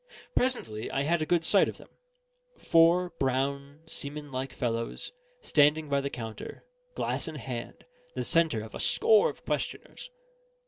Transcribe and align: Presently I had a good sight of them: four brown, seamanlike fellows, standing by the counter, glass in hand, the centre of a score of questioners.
Presently 0.33 0.89
I 0.89 1.03
had 1.03 1.21
a 1.21 1.27
good 1.27 1.45
sight 1.45 1.69
of 1.69 1.77
them: 1.77 1.89
four 2.57 3.11
brown, 3.19 3.81
seamanlike 3.85 4.51
fellows, 4.51 5.11
standing 5.41 5.89
by 5.89 6.01
the 6.01 6.09
counter, 6.09 6.63
glass 6.95 7.27
in 7.27 7.35
hand, 7.35 7.85
the 8.15 8.23
centre 8.23 8.61
of 8.63 8.73
a 8.73 8.79
score 8.79 9.29
of 9.29 9.45
questioners. 9.45 10.09